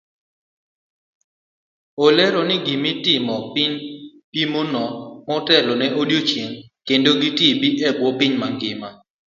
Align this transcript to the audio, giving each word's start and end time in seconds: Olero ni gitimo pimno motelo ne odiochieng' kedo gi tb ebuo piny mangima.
Olero 2.05 2.41
ni 2.49 2.55
gitimo 2.65 3.35
pimno 4.31 4.83
motelo 5.27 5.71
ne 5.79 5.87
odiochieng' 6.01 6.57
kedo 6.87 7.11
gi 7.19 7.29
tb 7.37 7.61
ebuo 7.89 8.09
piny 8.19 8.33
mangima. 8.41 8.89